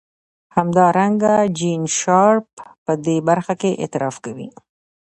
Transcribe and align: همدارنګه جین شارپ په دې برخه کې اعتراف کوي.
همدارنګه 0.57 1.33
جین 1.57 1.83
شارپ 1.99 2.47
په 2.85 2.93
دې 3.05 3.17
برخه 3.27 3.53
کې 3.61 3.71
اعتراف 3.81 4.15
کوي. 4.25 4.49